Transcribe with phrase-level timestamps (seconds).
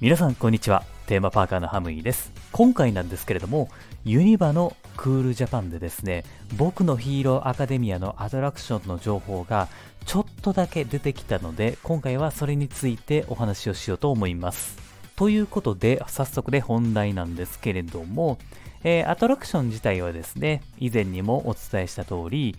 [0.00, 0.84] 皆さんこんにちは。
[1.08, 2.30] テーマパーカーのハムイです。
[2.52, 3.68] 今回なんですけれども
[4.04, 6.22] ユニバのクールジャパンでですね
[6.56, 9.66] 僕のヒーローアカデミアのアトラクションの情報が
[10.06, 14.76] ちょっとだけ出てきたので今回はそれについてお話をしようと思います。
[15.16, 18.38] ということで早速で本題なんですけれども、
[18.84, 22.54] えー、アトラクション自体はですね以前にもお伝えした通り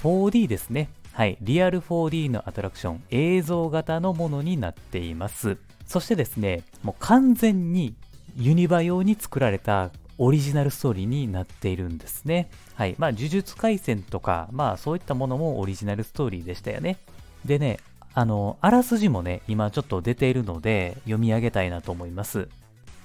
[0.00, 0.90] 4D ですね。
[1.10, 5.58] はい、リアル 4D のアトラクション映像型のものになっています。
[5.86, 7.94] そしてですね、もう完全に
[8.36, 12.48] ユニバ用に作られたオリジナルストーリーになっているんですね。
[12.74, 12.94] はい。
[12.98, 16.98] まあ、呪術廻戦とか、まあ、そういったものもオリジナルストーリーでしたよね。
[17.44, 17.78] でね、
[18.14, 22.48] あの、あらすじもね、今ちょっと出ているので、読み上げたいなと思います。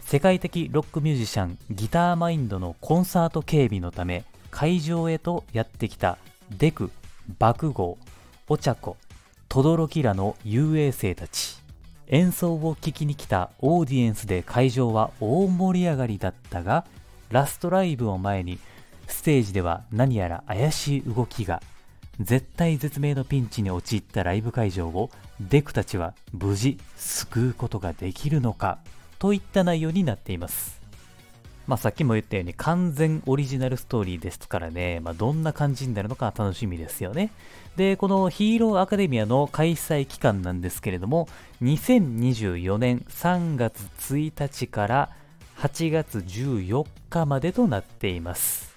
[0.00, 6.18] 世界的ロックミュージシャン、ギターマインドのコンサート警備のため、会場へとやってきた、
[6.50, 6.90] デク、
[7.38, 7.98] 爆豪、
[8.48, 8.96] お茶子、
[9.48, 11.65] 轟らの遊泳生たち。
[12.08, 16.84] 演奏を聴きに来たオーディエンスで会場は大盛り上がりだったが、
[17.30, 18.58] ラストライブを前に、
[19.08, 21.62] ステージでは何やら怪しい動きが、
[22.20, 28.78] 絶体絶命のピンチに陥ったライブ会場をデクたちは無事救うことができるのか
[29.18, 30.80] といった内容になっています。
[31.66, 37.30] まあ、さっきも言ったように完全オリジナルストーリーですからね、まあ、どんな感じになるのか楽しみですよね。
[37.76, 41.28] で、このヒーローアカデミアの開催期間なんですけれども、
[41.62, 45.10] 2024年3月1日から
[45.58, 48.76] 8月14日までとなっています。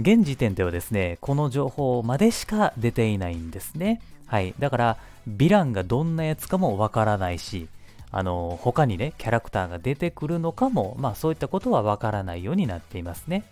[0.00, 4.00] 現時点ではですね、この情報までしか出ていないんですね。
[4.26, 4.54] はい。
[4.58, 4.96] だから、
[5.28, 7.68] ヴィランがどんなやつかもわからないし、
[8.16, 13.42] あの、他にね、キャラクターが出てくるのかも、まあそういったことはわからないようになっていますね。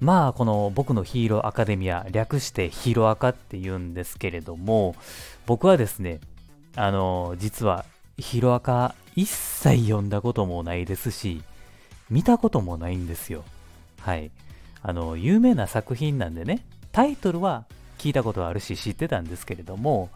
[0.00, 4.94] まあ、この僕のヒーローアカデミア、略してヒーローアカって言うんですけれども、
[5.46, 6.20] 僕はですね、
[6.74, 7.86] あの、実は
[8.18, 11.42] ヒーローアカ一切読んだこともないですし、
[12.10, 13.44] 見たこともないんですよ。
[14.00, 14.30] はい。
[14.82, 17.64] あの、有名な作品なんでね、タイトルは
[17.96, 20.10] 聞いたことあるし知ってたんですけれども、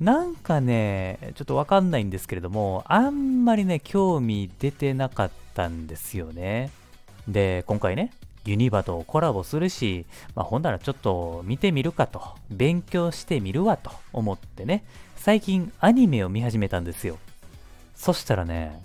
[0.00, 6.70] なんかね、ちょっとわかんないんですけれども、あんまりね、興味出てなかったんですよね。
[7.28, 8.10] で、今回ね、
[8.46, 14.84] ユニバとコラボするし、まあ、ほんならちょっと見てみるかと、勉強してみるわと思ってね、
[15.16, 17.18] 最近アニメを見始めたんですよ。
[17.94, 18.82] そしたらね、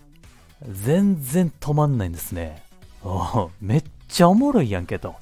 [0.69, 2.61] 全然止まんないんですね。
[3.05, 5.15] おめっちゃおもろいやんけと。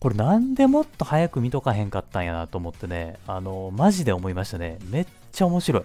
[0.00, 4.78] これなんでもっと早く見とかへんかったんやなと思ってね、あの、マジで思いましたね。
[4.90, 5.82] めっちゃ面白い。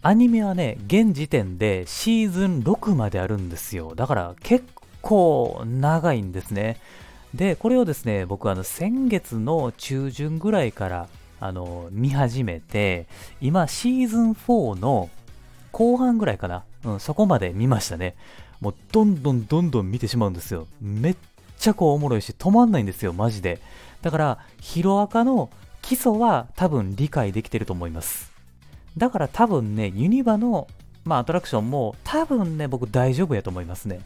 [0.00, 3.94] アニメはね、現時点でシーズン6まであるんですよ。
[3.94, 4.64] だから結
[5.02, 6.78] 構長いんですね。
[7.34, 11.08] で、これをですね、僕あの先月の中旬ぐらいから
[11.40, 13.06] あの見始めて、
[13.40, 15.10] 今シーズン4の
[15.72, 16.64] 後半ぐらいかな。
[16.84, 18.14] うん、そこまで見ましたね。
[18.60, 20.66] もうどんどんどんどん見てしまうんですよ。
[20.80, 21.16] めっ
[21.58, 23.60] ちゃこうおもろいし止まんないんですよ、マジで。
[24.02, 25.50] だから、ヒロアカの
[25.82, 28.32] 基礎は多分理解できてると思います。
[28.96, 30.68] だから多分ね、ユニバの、
[31.04, 34.00] まあ、アトラクションも多分ね、僕大丈夫やと思いますね。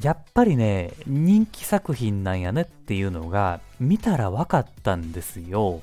[0.00, 5.80] やっぱりね、人気作品なんやねっていうのが見たら分かったんですよ。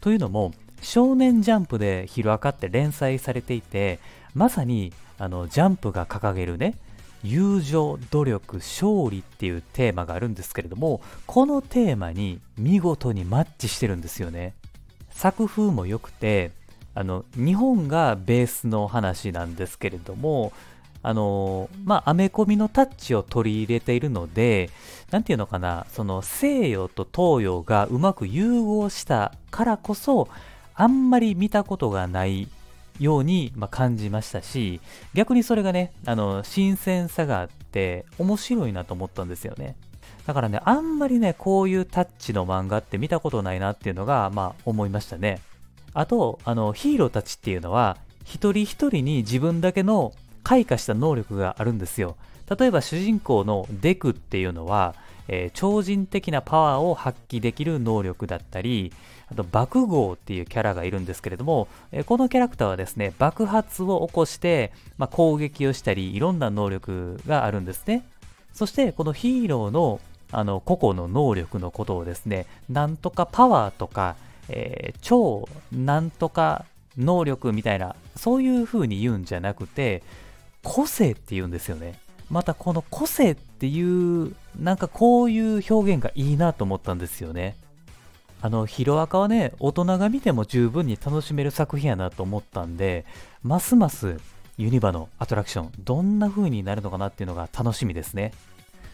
[0.00, 4.00] というのも、少年ジャンプでヒロアカって連載されていて、
[4.34, 6.74] まさにあのジャンプが掲げるね、
[7.22, 14.54] 友情、努力、勝利っていうテーマがあるんですけれども、このテーマに見事にマッチしてるんですよね。
[15.10, 16.52] 作風も良くて、
[16.94, 20.52] あの、日本がベースの話なんですけれども、
[21.02, 24.70] あのまあ、アメコミのタッチを取り入れているので、
[25.10, 30.28] なんていうのかな、その西洋と東洋がうまく融合したからこそ、
[30.74, 32.48] あんまり見たことがない
[33.00, 34.80] ように、ま感じましたし、
[35.14, 39.74] 逆にそれがね、あの、新鮮さがあって、面白いなと思ったんですよね。
[40.26, 45.40] だからね、あんまりね、こういうタッチの漫画って見たことないなっていうのが、まあ、思いましたね。
[45.94, 50.12] あと、あの、ヒーローたちっていうのは、一人一人に自分だけの
[50.44, 52.16] 開花した能力があるんですよ。
[52.58, 54.94] 例えば主人公のデクっていうのは、
[55.28, 58.92] えー、超人的なパワーを発揮できる能力だったり、
[59.30, 68.04] あと爆豪っていうキャラがいるんですけれども、えー、このキャラクターはですね、爆発を起こして、まあ、攻撃をしたり、いろんな能力があるんですね。
[68.52, 70.00] そしてこのヒーローの
[70.32, 74.16] あの個々の能力のことをですね、なんとかパワーとか、
[74.48, 76.64] えー、超なんとか
[76.96, 80.02] 能力みたいな、そういう風に言うんじゃなくて、
[80.62, 81.98] 個性って言うんですよね。
[82.30, 87.56] またこの個性っていう、なんかこういう表現がいいなと思ったんですよね。
[88.42, 93.04] あの、ヒロアカはね、大人が見ても十分に楽しめる作品やなと思ったんで、
[93.42, 94.18] ますます
[94.56, 98.32] ユニバのアトラクション、どんな風になるのかなっていうのが楽しみですね。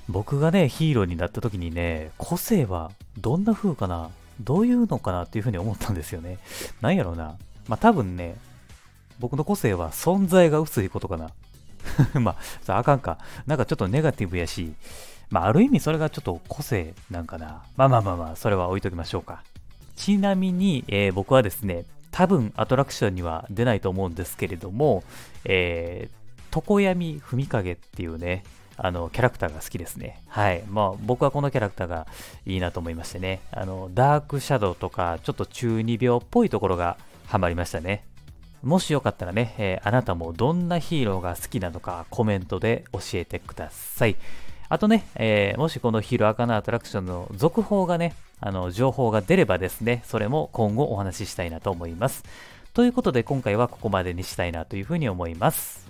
[0.08, 4.10] 僕がね、ヒーローになった時にね、個性はどんな風かな
[4.40, 6.38] どういうのかなっていう風に思ったんですよね。
[6.80, 7.36] なんやろうな。
[7.68, 8.36] まあ多分ね、
[9.18, 11.30] 僕の個性は存在が薄いことかな。
[12.20, 12.36] ま
[12.68, 13.18] あ、あかんか。
[13.46, 14.74] なんかちょっとネガティブやし、
[15.30, 17.62] まあある意味それがちょっと個性なんかな。
[17.76, 19.42] まあまあまあまあ、それは置いときましょうか。
[19.96, 25.04] ちなみに、えー、僕はですね、多分アトラクションには出ないと思うんですけれども、
[25.44, 28.44] えー、床闇文影っていうね、
[28.78, 30.20] あの、キャラクターが好きですね。
[30.28, 30.62] はい。
[30.68, 32.06] まあ、僕はこのキャラクターが
[32.44, 33.40] いいなと思いましてね。
[33.50, 38.04] あの、ダークシャドウとか、ちょっと中二病っぽいところがハマりましたね。
[38.66, 44.16] もしよかったらね、えー、あなたもどんなヒーローが好きなのかコメントで教えてください。
[44.68, 52.24] あとね、えー、もしこのヒーローアカナアトラクションの続報がね、あの、情報が出ればですね、それも今後お話ししたいなと思います。
[52.74, 55.86] ということで今回はここまでにしたいなというふうに思います。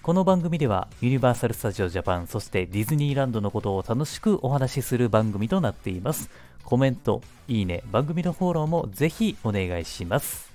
[0.00, 6.30] この番組ではユニバーサル・スタジオ・ジャパン、そしてディズニーランドのことを楽しくお話しする番組となっています。
[6.64, 10.50] コメント、いいね、番組のフォローもぜひお願いします。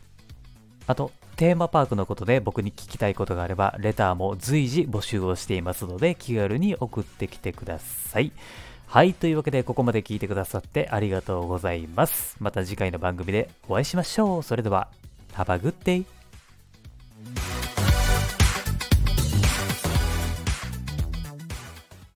[0.87, 8.31] あと、テーマパークのことで僕に聞きたいことがあれば、レターも随時募集をしていますので、気軽に送ってきてください。
[8.87, 12.35] はい、というわけでここまで聞いてくださってありがとうございます。
[12.39, 14.43] また次回の番組でお会いしましょう。
[14.43, 14.89] それでは、
[15.33, 16.20] Have a good day!